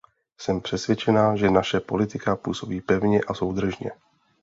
[0.39, 3.91] Jsem přesvědčena, že naše politika působí pevně a soudržně.